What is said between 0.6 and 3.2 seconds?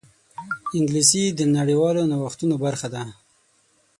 انګلیسي د نړیوالو نوښتونو برخه ده